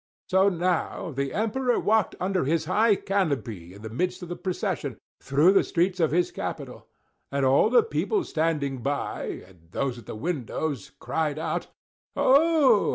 [0.29, 4.97] So now the Emperor walked under his high canopy in the midst of the procession,
[5.21, 6.87] through the streets of his capital;
[7.31, 11.67] and all the people standing by, and those at the windows, cried out,
[12.15, 12.89] "Oh!